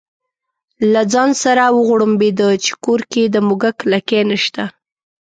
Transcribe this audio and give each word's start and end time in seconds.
له 0.91 1.01
ځانه 1.13 1.35
سره 1.43 1.63
وغړمبېده 1.77 2.49
چې 2.63 2.71
کور 2.83 3.01
کې 3.11 3.23
د 3.29 3.35
موږک 3.47 3.77
لکۍ 3.91 4.21
نشته. 4.31 4.63